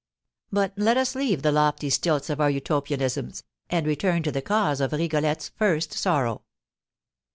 [0.51, 4.81] But let us leave the lofty stilts of our utopianisms, and return to the cause
[4.81, 6.41] of Rigolette's first sorrow.